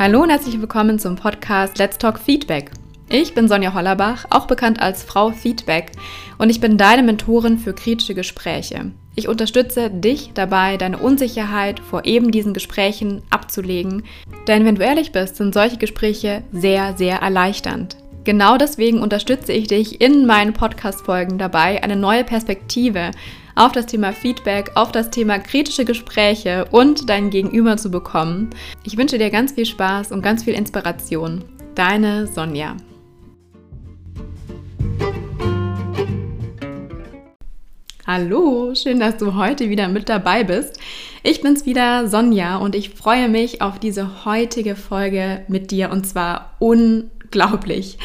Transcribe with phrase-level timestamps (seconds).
[0.00, 2.70] Hallo und herzlich willkommen zum Podcast Let's Talk Feedback.
[3.10, 5.92] Ich bin Sonja Hollerbach, auch bekannt als Frau Feedback,
[6.38, 8.92] und ich bin deine Mentorin für kritische Gespräche.
[9.14, 14.04] Ich unterstütze dich dabei, deine Unsicherheit vor eben diesen Gesprächen abzulegen,
[14.46, 17.98] denn wenn du ehrlich bist, sind solche Gespräche sehr, sehr erleichternd.
[18.24, 23.10] Genau deswegen unterstütze ich dich in meinen Podcast-Folgen dabei, eine neue Perspektive
[23.60, 28.48] auf das Thema Feedback, auf das Thema kritische Gespräche und dein Gegenüber zu bekommen.
[28.84, 31.44] Ich wünsche dir ganz viel Spaß und ganz viel Inspiration.
[31.74, 32.78] Deine Sonja.
[38.06, 40.80] Hallo, schön, dass du heute wieder mit dabei bist.
[41.22, 46.06] Ich bin's wieder, Sonja, und ich freue mich auf diese heutige Folge mit dir und
[46.06, 47.98] zwar unglaublich.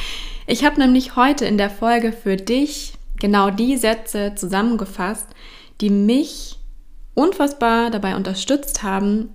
[0.48, 5.28] Ich habe nämlich heute in der Folge für dich genau die Sätze zusammengefasst,
[5.82, 6.58] die mich
[7.14, 9.30] unfassbar dabei unterstützt haben,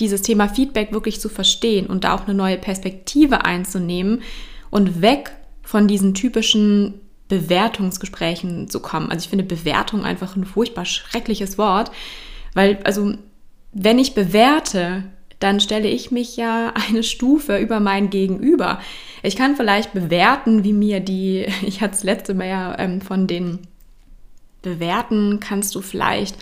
[0.00, 4.22] dieses Thema Feedback wirklich zu verstehen und da auch eine neue Perspektive einzunehmen
[4.70, 9.10] und weg von diesen typischen Bewertungsgesprächen zu kommen.
[9.10, 11.90] Also ich finde Bewertung einfach ein furchtbar schreckliches Wort,
[12.54, 13.14] weil also
[13.72, 15.04] wenn ich bewerte,
[15.38, 18.80] dann stelle ich mich ja eine Stufe über mein Gegenüber.
[19.22, 23.26] Ich kann vielleicht bewerten, wie mir die, ich hatte es letzte Mal ja ähm, von
[23.26, 23.60] den
[24.66, 26.36] bewerten, kannst du vielleicht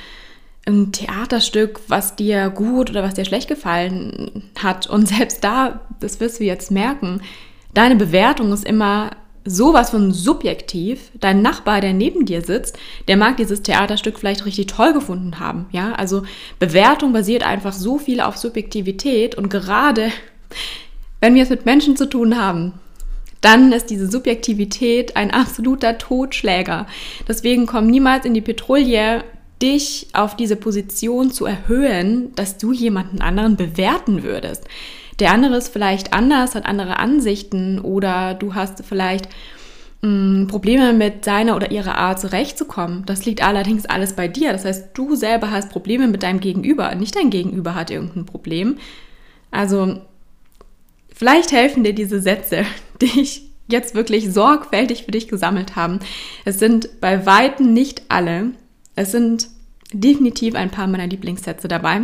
[0.66, 4.86] ein Theaterstück, was dir gut oder was dir schlecht gefallen hat.
[4.86, 7.20] Und selbst da, das wirst du jetzt merken,
[7.74, 9.10] deine Bewertung ist immer
[9.44, 11.10] sowas von subjektiv.
[11.20, 15.66] Dein Nachbar, der neben dir sitzt, der mag dieses Theaterstück vielleicht richtig toll gefunden haben.
[15.70, 16.22] Ja, also
[16.58, 20.10] Bewertung basiert einfach so viel auf Subjektivität und gerade
[21.20, 22.74] wenn wir es mit Menschen zu tun haben,
[23.44, 26.86] dann ist diese Subjektivität ein absoluter Totschläger.
[27.28, 29.22] Deswegen komm niemals in die Petrouille,
[29.60, 34.64] dich auf diese Position zu erhöhen, dass du jemanden anderen bewerten würdest.
[35.20, 39.28] Der andere ist vielleicht anders, hat andere Ansichten oder du hast vielleicht
[40.02, 43.04] mm, Probleme mit seiner oder ihrer Art zurechtzukommen.
[43.06, 44.52] Das liegt allerdings alles bei dir.
[44.52, 48.78] Das heißt, du selber hast Probleme mit deinem Gegenüber, nicht dein Gegenüber hat irgendein Problem.
[49.50, 50.00] Also
[51.14, 52.64] Vielleicht helfen dir diese Sätze,
[53.00, 56.00] die ich jetzt wirklich sorgfältig für dich gesammelt habe.
[56.44, 58.50] Es sind bei weitem nicht alle.
[58.94, 59.48] Es sind
[59.92, 62.02] definitiv ein paar meiner Lieblingssätze dabei.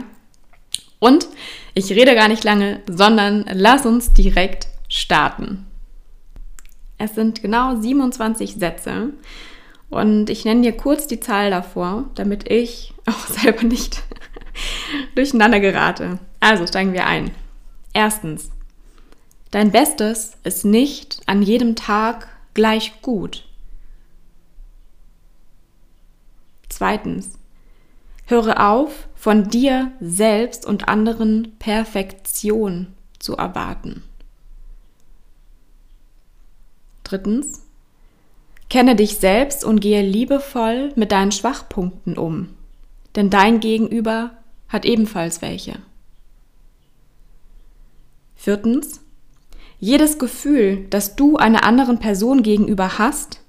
[1.00, 1.26] Und
[1.74, 5.66] ich rede gar nicht lange, sondern lass uns direkt starten.
[6.98, 9.14] Es sind genau 27 Sätze
[9.88, 14.02] und ich nenne dir kurz die Zahl davor, damit ich auch selber nicht
[15.14, 16.18] durcheinander gerate.
[16.38, 17.30] Also steigen wir ein.
[17.92, 18.50] Erstens,
[19.50, 23.48] Dein Bestes ist nicht an jedem Tag gleich gut.
[26.68, 27.32] Zweitens,
[28.26, 34.02] höre auf, von dir selbst und anderen Perfektion zu erwarten.
[37.04, 37.66] Drittens,
[38.70, 42.50] kenne dich selbst und gehe liebevoll mit deinen Schwachpunkten um,
[43.16, 44.30] denn dein Gegenüber
[44.68, 45.80] hat ebenfalls welche.
[48.36, 49.00] Viertens,
[49.80, 53.40] jedes Gefühl, das du einer anderen Person gegenüber hast,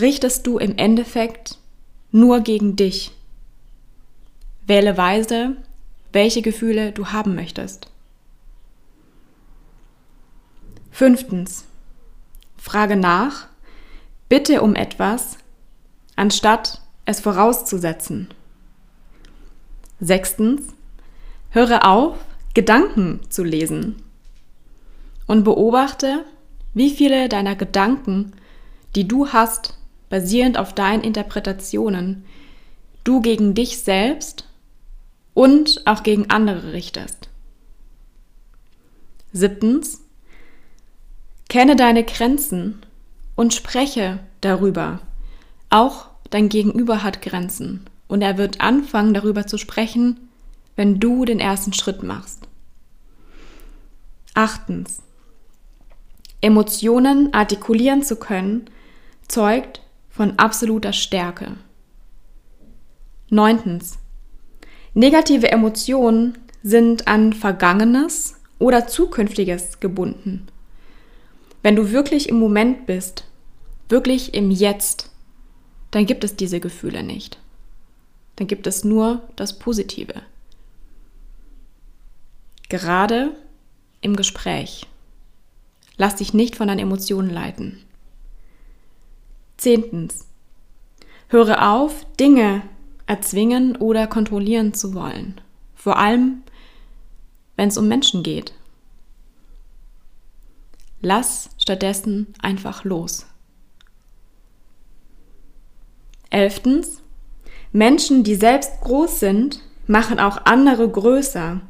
[0.00, 1.58] richtest du im Endeffekt
[2.12, 3.10] nur gegen dich.
[4.66, 5.56] Wähle weise,
[6.12, 7.88] welche Gefühle du haben möchtest.
[10.92, 11.64] Fünftens.
[12.56, 13.48] Frage nach,
[14.28, 15.38] bitte um etwas,
[16.14, 18.28] anstatt es vorauszusetzen.
[19.98, 20.62] Sechstens.
[21.50, 22.16] Höre auf,
[22.54, 24.01] Gedanken zu lesen
[25.32, 26.26] und beobachte,
[26.74, 28.32] wie viele deiner Gedanken,
[28.94, 29.78] die du hast,
[30.10, 32.26] basierend auf deinen Interpretationen,
[33.02, 34.46] du gegen dich selbst
[35.32, 37.30] und auch gegen andere richtest.
[39.32, 40.02] Siebtens,
[41.48, 42.84] kenne deine Grenzen
[43.34, 45.00] und spreche darüber.
[45.70, 50.28] Auch dein Gegenüber hat Grenzen und er wird anfangen darüber zu sprechen,
[50.76, 52.46] wenn du den ersten Schritt machst.
[54.34, 55.00] Achtens,
[56.42, 58.66] Emotionen artikulieren zu können,
[59.28, 59.80] zeugt
[60.10, 61.52] von absoluter Stärke.
[63.30, 63.98] Neuntens.
[64.92, 70.48] Negative Emotionen sind an Vergangenes oder Zukünftiges gebunden.
[71.62, 73.24] Wenn du wirklich im Moment bist,
[73.88, 75.10] wirklich im Jetzt,
[75.92, 77.38] dann gibt es diese Gefühle nicht.
[78.36, 80.22] Dann gibt es nur das Positive.
[82.68, 83.36] Gerade
[84.00, 84.86] im Gespräch.
[86.02, 87.78] Lass dich nicht von deinen Emotionen leiten.
[89.56, 90.26] Zehntens.
[91.28, 92.62] Höre auf, Dinge
[93.06, 95.40] erzwingen oder kontrollieren zu wollen.
[95.76, 96.42] Vor allem,
[97.54, 98.52] wenn es um Menschen geht.
[101.00, 103.26] Lass stattdessen einfach los.
[106.30, 107.00] Elftens,
[107.70, 111.60] Menschen, die selbst groß sind, machen auch andere größer,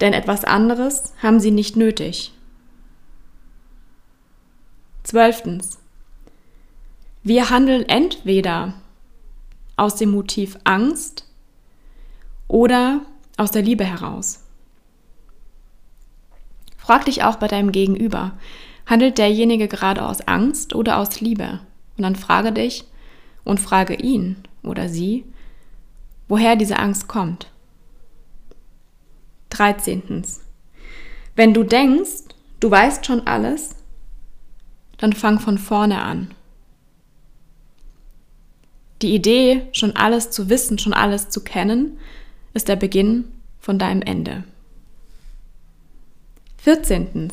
[0.00, 2.32] denn etwas anderes haben sie nicht nötig.
[5.08, 5.78] Zwölftens,
[7.22, 8.74] wir handeln entweder
[9.74, 11.24] aus dem Motiv Angst
[12.46, 13.00] oder
[13.38, 14.44] aus der Liebe heraus.
[16.76, 18.32] Frag dich auch bei deinem Gegenüber,
[18.84, 21.60] handelt derjenige gerade aus Angst oder aus Liebe?
[21.96, 22.84] Und dann frage dich
[23.44, 25.24] und frage ihn oder sie,
[26.28, 27.50] woher diese Angst kommt.
[29.48, 30.22] 13.
[31.34, 32.24] Wenn du denkst,
[32.60, 33.77] du weißt schon alles,
[34.98, 36.34] dann fang von vorne an.
[39.00, 41.98] Die Idee, schon alles zu wissen, schon alles zu kennen,
[42.52, 43.24] ist der Beginn
[43.60, 44.44] von deinem Ende.
[46.58, 47.30] 14.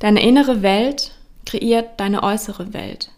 [0.00, 1.16] Deine innere Welt
[1.46, 3.10] kreiert deine äußere Welt.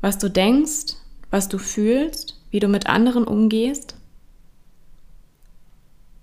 [0.00, 0.96] Was du denkst,
[1.30, 3.96] was du fühlst, wie du mit anderen umgehst,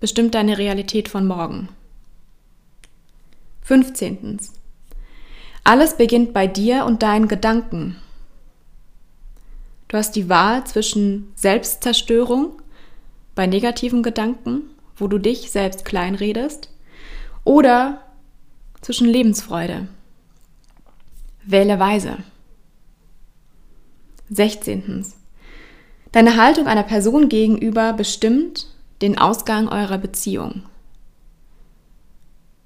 [0.00, 1.68] bestimmt deine Realität von morgen.
[3.62, 4.40] 15.
[5.64, 7.96] Alles beginnt bei dir und deinen Gedanken.
[9.88, 12.60] Du hast die Wahl zwischen Selbstzerstörung
[13.34, 14.62] bei negativen Gedanken
[14.96, 16.70] wo du dich selbst kleinredest,
[17.44, 18.02] oder
[18.80, 19.88] zwischen Lebensfreude.
[21.44, 22.18] Wähle weise.
[24.30, 25.06] 16.
[26.12, 28.68] Deine Haltung einer Person gegenüber bestimmt
[29.02, 30.62] den Ausgang eurer Beziehung.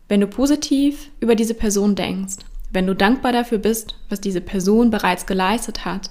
[0.08, 2.36] Wenn du positiv über diese Person denkst,
[2.76, 6.10] wenn du dankbar dafür bist, was diese Person bereits geleistet hat,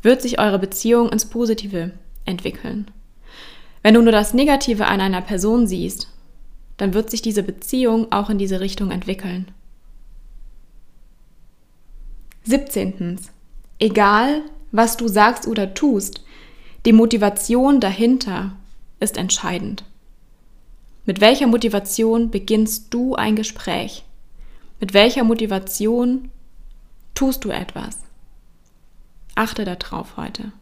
[0.00, 1.90] wird sich eure Beziehung ins Positive
[2.24, 2.90] entwickeln.
[3.82, 6.08] Wenn du nur das Negative an einer Person siehst,
[6.78, 9.48] dann wird sich diese Beziehung auch in diese Richtung entwickeln.
[12.44, 13.20] 17.
[13.78, 16.24] Egal, was du sagst oder tust,
[16.86, 18.52] die Motivation dahinter
[18.98, 19.84] ist entscheidend.
[21.04, 24.06] Mit welcher Motivation beginnst du ein Gespräch?
[24.80, 26.30] Mit welcher Motivation
[27.14, 27.98] tust du etwas?
[29.34, 30.52] Achte darauf heute.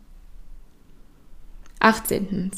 [1.81, 2.51] 18.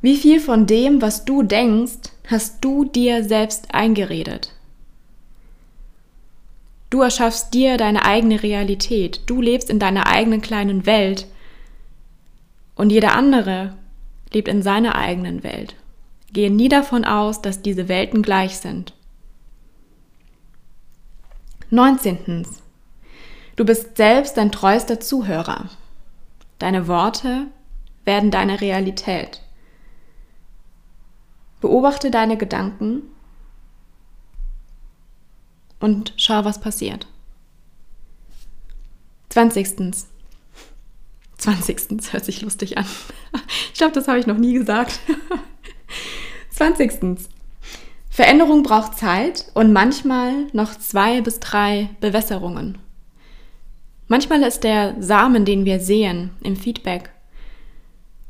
[0.00, 4.52] Wie viel von dem, was du denkst, hast du dir selbst eingeredet?
[6.90, 9.22] Du erschaffst dir deine eigene Realität.
[9.26, 11.26] Du lebst in deiner eigenen kleinen Welt.
[12.74, 13.74] Und jeder andere
[14.32, 15.74] lebt in seiner eigenen Welt.
[16.32, 18.94] Gehe nie davon aus, dass diese Welten gleich sind.
[21.72, 22.46] 19.
[23.56, 25.70] Du bist selbst dein treuester Zuhörer.
[26.58, 27.46] Deine Worte
[28.04, 29.40] werden deine Realität.
[31.62, 33.04] Beobachte deine Gedanken
[35.80, 37.06] und schau, was passiert.
[39.30, 40.04] 20.
[41.38, 42.12] 20.
[42.12, 42.86] hört sich lustig an.
[43.72, 45.00] Ich glaube, das habe ich noch nie gesagt.
[46.50, 47.18] 20.
[48.12, 52.76] Veränderung braucht Zeit und manchmal noch zwei bis drei Bewässerungen.
[54.06, 57.08] Manchmal ist der Samen, den wir sehen im Feedback,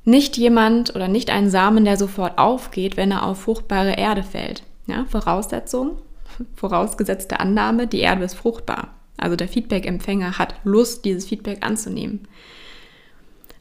[0.05, 4.63] nicht jemand oder nicht ein Samen, der sofort aufgeht, wenn er auf fruchtbare Erde fällt.
[4.87, 5.99] Ja, Voraussetzung,
[6.55, 8.95] vorausgesetzte Annahme, die Erde ist fruchtbar.
[9.17, 12.29] Also der Feedback-Empfänger hat Lust, dieses Feedback anzunehmen.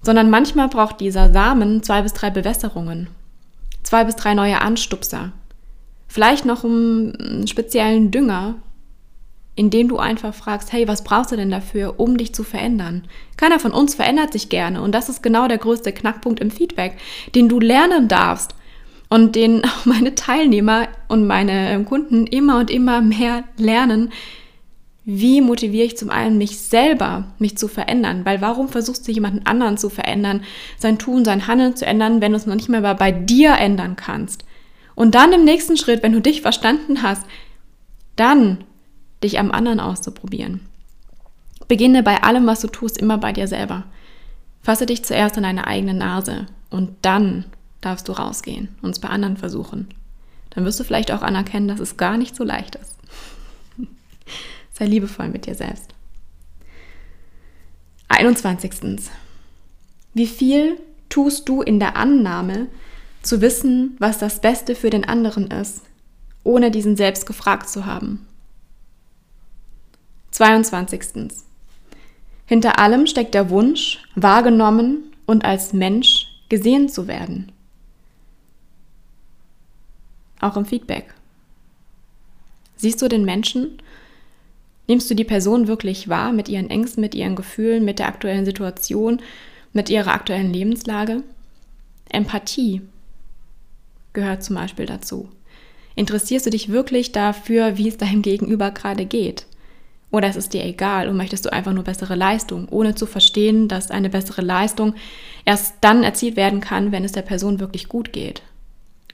[0.03, 3.07] Sondern manchmal braucht dieser Samen zwei bis drei Bewässerungen,
[3.81, 5.31] zwei bis drei neue Anstupser,
[6.11, 8.55] vielleicht noch einen speziellen Dünger,
[9.55, 13.03] indem du einfach fragst, hey, was brauchst du denn dafür, um dich zu verändern?
[13.37, 16.97] Keiner von uns verändert sich gerne und das ist genau der größte Knackpunkt im Feedback,
[17.33, 18.55] den du lernen darfst
[19.09, 24.11] und den auch meine Teilnehmer und meine ähm, Kunden immer und immer mehr lernen.
[25.05, 28.25] Wie motiviere ich zum einen mich selber, mich zu verändern?
[28.25, 30.43] Weil warum versuchst du jemanden anderen zu verändern,
[30.77, 33.95] sein Tun, sein Handeln zu ändern, wenn du es noch nicht mehr bei dir ändern
[33.95, 34.43] kannst?
[34.95, 37.25] Und dann im nächsten Schritt, wenn du dich verstanden hast,
[38.15, 38.63] dann
[39.23, 40.61] dich am anderen auszuprobieren.
[41.67, 43.85] Beginne bei allem, was du tust, immer bei dir selber.
[44.61, 47.45] Fasse dich zuerst an deine eigene Nase und dann
[47.79, 49.87] darfst du rausgehen und es bei anderen versuchen.
[50.51, 52.97] Dann wirst du vielleicht auch anerkennen, dass es gar nicht so leicht ist.
[54.73, 55.93] Sei liebevoll mit dir selbst.
[58.09, 59.09] 21.
[60.13, 60.77] Wie viel
[61.09, 62.67] tust du in der Annahme,
[63.21, 65.81] zu wissen, was das Beste für den anderen ist,
[66.43, 68.25] ohne diesen selbst gefragt zu haben?
[70.31, 71.29] 22.
[72.45, 77.51] Hinter allem steckt der Wunsch, wahrgenommen und als Mensch gesehen zu werden.
[80.39, 81.13] Auch im Feedback.
[82.75, 83.77] Siehst du den Menschen?
[84.87, 88.43] Nimmst du die Person wirklich wahr mit ihren Ängsten, mit ihren Gefühlen, mit der aktuellen
[88.43, 89.21] Situation,
[89.71, 91.23] mit ihrer aktuellen Lebenslage?
[92.09, 92.81] Empathie
[94.13, 95.29] gehört zum Beispiel dazu.
[95.95, 99.45] Interessierst du dich wirklich dafür, wie es deinem Gegenüber gerade geht?
[100.09, 103.67] Oder ist es dir egal und möchtest du einfach nur bessere Leistung, ohne zu verstehen,
[103.67, 104.93] dass eine bessere Leistung
[105.45, 108.41] erst dann erzielt werden kann, wenn es der Person wirklich gut geht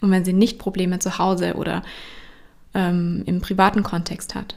[0.01, 1.83] und wenn sie nicht Probleme zu Hause oder
[2.73, 4.55] ähm, im privaten Kontext hat.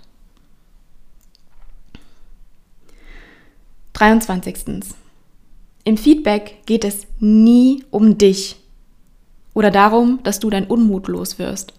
[3.92, 4.94] 23.
[5.84, 8.59] Im Feedback geht es nie um dich
[9.54, 11.74] oder darum, dass du dein Unmut los wirst.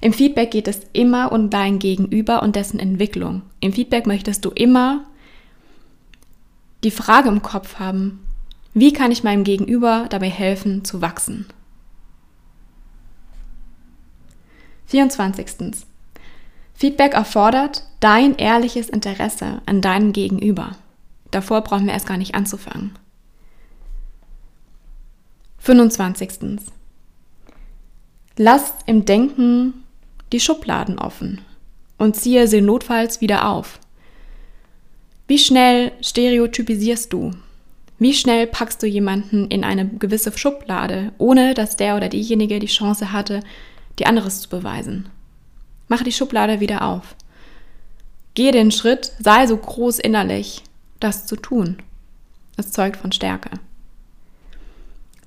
[0.00, 3.42] Im Feedback geht es immer um dein Gegenüber und dessen Entwicklung.
[3.60, 5.04] Im Feedback möchtest du immer
[6.82, 8.26] die Frage im Kopf haben,
[8.74, 11.46] wie kann ich meinem Gegenüber dabei helfen zu wachsen?
[14.86, 15.86] 24.
[16.74, 20.76] Feedback erfordert dein ehrliches Interesse an deinem Gegenüber.
[21.30, 22.92] Davor brauchen wir erst gar nicht anzufangen.
[25.58, 26.58] 25.
[28.36, 29.84] Lass im Denken
[30.32, 31.42] die Schubladen offen
[31.98, 33.78] und ziehe sie notfalls wieder auf.
[35.28, 37.32] Wie schnell stereotypisierst du?
[37.98, 42.66] Wie schnell packst du jemanden in eine gewisse Schublade, ohne dass der oder diejenige die
[42.66, 43.40] Chance hatte,
[43.98, 45.08] dir anderes zu beweisen?
[45.88, 47.14] Mache die Schublade wieder auf.
[48.34, 50.62] Gehe den Schritt, sei so groß innerlich,
[51.00, 51.78] das zu tun.
[52.56, 53.50] Es zeugt von Stärke.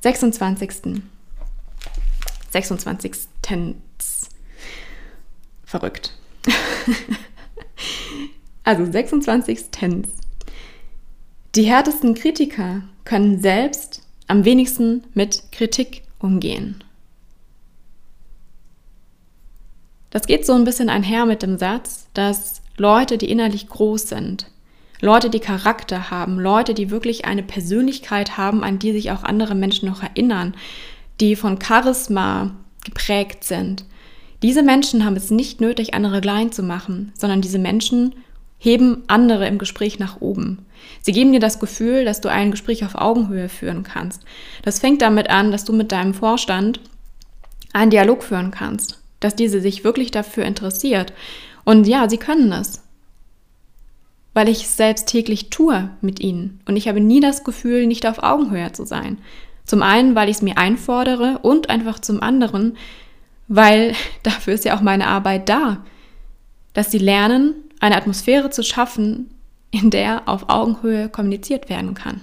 [0.01, 1.01] 26.
[2.55, 3.13] 26
[5.65, 6.13] verrückt.
[8.63, 10.07] also 26 Tens.
[11.55, 16.81] Die härtesten Kritiker können selbst am wenigsten mit Kritik umgehen.
[20.12, 24.50] Das geht so ein bisschen einher mit dem Satz, dass Leute, die innerlich groß sind,
[25.01, 29.55] Leute, die Charakter haben, Leute, die wirklich eine Persönlichkeit haben, an die sich auch andere
[29.55, 30.55] Menschen noch erinnern,
[31.19, 32.51] die von Charisma
[32.84, 33.86] geprägt sind,
[34.43, 38.13] diese Menschen haben es nicht nötig, andere klein zu machen, sondern diese Menschen
[38.57, 40.65] heben andere im Gespräch nach oben.
[41.01, 44.24] Sie geben dir das Gefühl, dass du ein Gespräch auf Augenhöhe führen kannst.
[44.63, 46.79] Das fängt damit an, dass du mit deinem Vorstand
[47.74, 51.13] einen Dialog führen kannst, dass diese sich wirklich dafür interessiert.
[51.63, 52.84] Und ja, sie können es,
[54.34, 56.62] weil ich es selbst täglich tue mit ihnen.
[56.67, 59.17] Und ich habe nie das Gefühl, nicht auf Augenhöhe zu sein.
[59.65, 62.77] Zum einen, weil ich es mir einfordere und einfach zum anderen,
[63.48, 63.93] weil
[64.24, 65.84] dafür ist ja auch meine Arbeit da,
[66.74, 69.31] dass sie lernen, eine Atmosphäre zu schaffen,
[69.72, 72.22] in der auf Augenhöhe kommuniziert werden kann.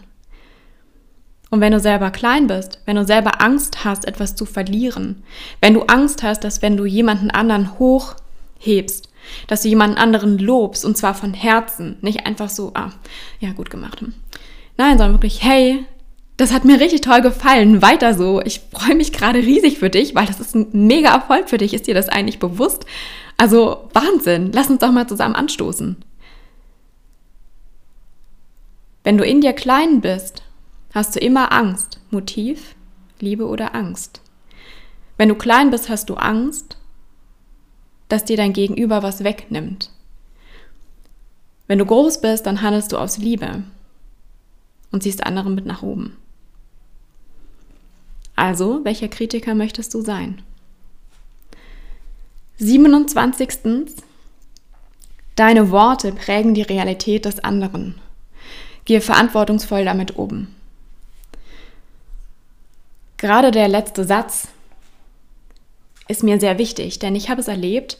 [1.51, 5.23] Und wenn du selber klein bist, wenn du selber Angst hast, etwas zu verlieren,
[5.61, 9.11] wenn du Angst hast, dass wenn du jemanden anderen hochhebst,
[9.49, 12.93] dass du jemanden anderen lobst und zwar von Herzen, nicht einfach so, ah,
[13.39, 14.03] ja, gut gemacht.
[14.79, 15.85] Nein, sondern wirklich, hey,
[16.43, 17.83] das hat mir richtig toll gefallen.
[17.83, 18.43] Weiter so.
[18.43, 21.73] Ich freue mich gerade riesig für dich, weil das ist ein mega Erfolg für dich.
[21.73, 22.85] Ist dir das eigentlich bewusst?
[23.39, 24.51] Also Wahnsinn.
[24.53, 26.05] Lass uns doch mal zusammen anstoßen.
[29.05, 30.43] Wenn du in dir klein bist,
[30.93, 32.01] hast du immer Angst.
[32.11, 32.75] Motiv,
[33.21, 34.21] Liebe oder Angst.
[35.17, 36.77] Wenn du klein bist, hast du Angst,
[38.09, 39.91] dass dir dein Gegenüber was wegnimmt.
[41.69, 43.63] Wenn du groß bist, dann handelst du aus Liebe
[44.91, 46.17] und ziehst andere mit nach oben.
[48.43, 50.43] Also, welcher Kritiker möchtest du sein?
[52.59, 53.95] 27.
[55.37, 58.01] Deine Worte prägen die Realität des anderen.
[58.85, 60.49] Gehe verantwortungsvoll damit um.
[63.17, 64.49] Gerade der letzte Satz
[66.09, 67.99] ist mir sehr wichtig, denn ich habe es erlebt,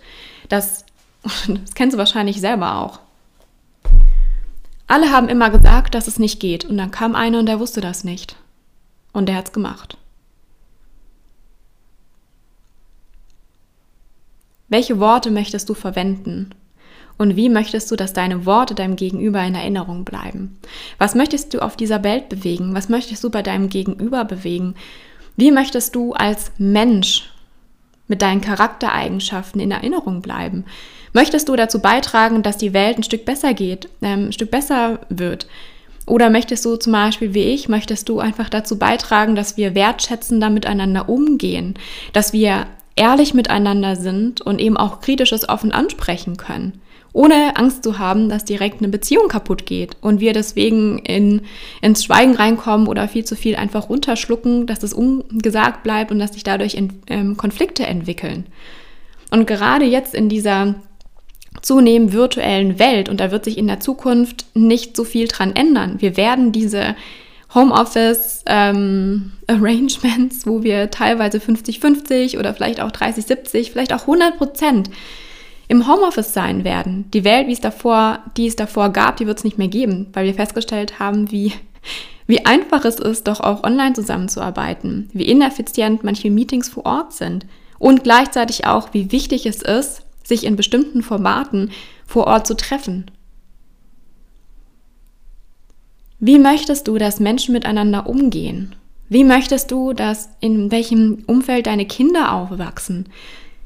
[0.49, 0.85] dass,
[1.23, 2.99] das kennst du wahrscheinlich selber auch,
[4.89, 7.81] alle haben immer gesagt, dass es nicht geht und dann kam einer und der wusste
[7.81, 8.35] das nicht.
[9.13, 9.99] Und der hat es gemacht.
[14.73, 16.55] Welche Worte möchtest du verwenden?
[17.19, 20.57] Und wie möchtest du, dass deine Worte deinem Gegenüber in Erinnerung bleiben?
[20.97, 22.75] Was möchtest du auf dieser Welt bewegen?
[22.75, 24.75] Was möchtest du bei deinem Gegenüber bewegen?
[25.37, 27.31] Wie möchtest du als Mensch
[28.09, 30.65] mit deinen Charaktereigenschaften in Erinnerung bleiben?
[31.13, 35.01] Möchtest du dazu beitragen, dass die Welt ein Stück besser geht, ähm, ein Stück besser
[35.11, 35.47] wird?
[36.07, 40.49] Oder möchtest du zum Beispiel wie ich, möchtest du einfach dazu beitragen, dass wir wertschätzender
[40.49, 41.75] miteinander umgehen,
[42.15, 46.81] dass wir ehrlich miteinander sind und eben auch kritisches offen ansprechen können,
[47.13, 51.43] ohne Angst zu haben, dass direkt eine Beziehung kaputt geht und wir deswegen in,
[51.81, 56.35] ins Schweigen reinkommen oder viel zu viel einfach runterschlucken, dass es ungesagt bleibt und dass
[56.35, 58.47] sich dadurch in, ähm, Konflikte entwickeln.
[59.31, 60.75] Und gerade jetzt in dieser
[61.61, 65.97] zunehmend virtuellen Welt und da wird sich in der Zukunft nicht so viel dran ändern.
[66.01, 66.97] Wir werden diese
[67.55, 74.91] Homeoffice ähm, Arrangements, wo wir teilweise 50-50 oder vielleicht auch 30-70, vielleicht auch 100 Prozent
[75.69, 77.11] im Homeoffice sein werden.
[77.13, 80.09] Die Welt, wie es davor, die es davor gab, die wird es nicht mehr geben,
[80.13, 81.53] weil wir festgestellt haben, wie,
[82.27, 87.47] wie einfach es ist, doch auch online zusammenzuarbeiten, wie ineffizient manche Meetings vor Ort sind
[87.79, 91.71] und gleichzeitig auch, wie wichtig es ist, sich in bestimmten Formaten
[92.07, 93.11] vor Ort zu treffen.
[96.25, 98.77] Wie möchtest du, dass Menschen miteinander umgehen?
[99.09, 103.07] Wie möchtest du, dass in welchem Umfeld deine Kinder aufwachsen?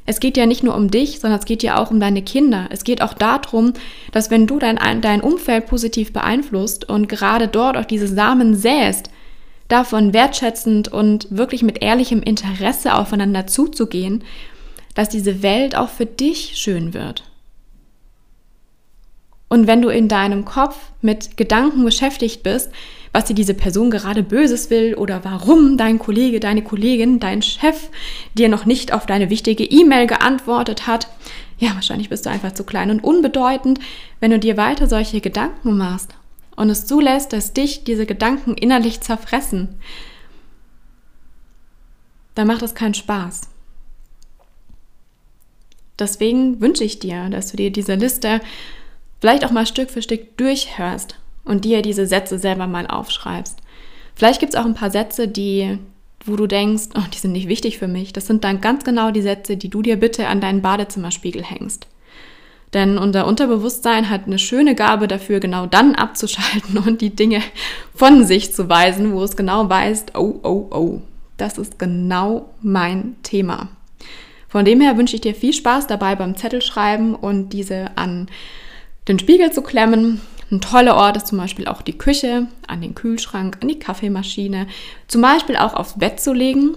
[0.06, 2.68] Es geht ja nicht nur um dich, sondern es geht ja auch um deine Kinder.
[2.70, 3.74] Es geht auch darum,
[4.10, 9.10] dass wenn du dein, dein Umfeld positiv beeinflusst und gerade dort auch diese Samen säst,
[9.68, 14.24] davon wertschätzend und wirklich mit ehrlichem Interesse aufeinander zuzugehen,
[14.94, 17.24] dass diese Welt auch für dich schön wird.
[19.48, 22.70] Und wenn du in deinem Kopf mit Gedanken beschäftigt bist,
[23.12, 27.88] was dir diese Person gerade Böses will oder warum dein Kollege, deine Kollegin, dein Chef
[28.34, 31.08] dir noch nicht auf deine wichtige E-Mail geantwortet hat.
[31.58, 33.78] Ja, wahrscheinlich bist du einfach zu klein und unbedeutend,
[34.20, 36.10] wenn du dir weiter solche Gedanken machst
[36.56, 39.68] und es zulässt, dass dich diese Gedanken innerlich zerfressen.
[42.34, 43.42] Dann macht es keinen Spaß.
[45.98, 48.40] Deswegen wünsche ich dir, dass du dir diese Liste
[49.20, 53.58] vielleicht auch mal Stück für Stück durchhörst und dir diese Sätze selber mal aufschreibst.
[54.14, 55.78] Vielleicht gibt es auch ein paar Sätze, die,
[56.24, 58.12] wo du denkst, oh, die sind nicht wichtig für mich.
[58.12, 61.86] Das sind dann ganz genau die Sätze, die du dir bitte an deinen Badezimmerspiegel hängst.
[62.72, 67.42] Denn unser Unterbewusstsein hat eine schöne Gabe dafür, genau dann abzuschalten und die Dinge
[67.94, 71.00] von sich zu weisen, wo es genau weiß, oh, oh, oh,
[71.36, 73.68] das ist genau mein Thema.
[74.48, 78.28] Von dem her wünsche ich dir viel Spaß dabei beim Zettelschreiben und diese an
[79.08, 82.94] den Spiegel zu klemmen ein toller Ort ist zum Beispiel auch die Küche, an den
[82.94, 84.68] Kühlschrank, an die Kaffeemaschine,
[85.08, 86.76] zum Beispiel auch aufs Bett zu legen,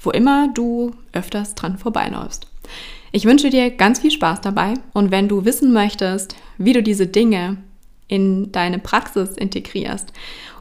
[0.00, 2.46] wo immer du öfters dran vorbeiläufst.
[3.12, 7.06] Ich wünsche dir ganz viel Spaß dabei und wenn du wissen möchtest, wie du diese
[7.06, 7.58] Dinge
[8.08, 10.12] in deine Praxis integrierst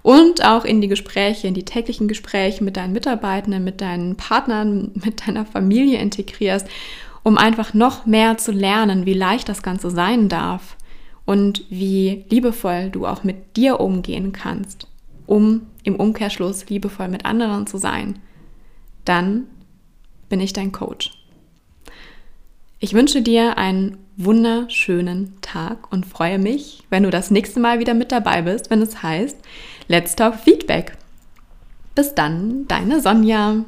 [0.04, 4.92] und auch in die Gespräche, in die täglichen Gespräche mit deinen Mitarbeitenden, mit deinen Partnern,
[4.94, 6.68] mit deiner Familie integrierst,
[7.23, 10.75] um einfach noch mehr zu lernen, wie leicht das Ganze sein darf,
[11.29, 14.88] und wie liebevoll du auch mit dir umgehen kannst,
[15.27, 18.17] um im Umkehrschluss liebevoll mit anderen zu sein,
[19.05, 19.43] dann
[20.27, 21.12] bin ich dein Coach.
[22.79, 27.93] Ich wünsche dir einen wunderschönen Tag und freue mich, wenn du das nächste Mal wieder
[27.93, 29.38] mit dabei bist, wenn es heißt
[29.88, 30.97] Let's Talk Feedback.
[31.93, 33.65] Bis dann, deine Sonja.